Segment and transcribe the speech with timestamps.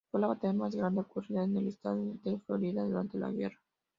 [0.09, 3.59] Fue la batalla más grande ocurrida en el estado de Florida durante la guerra.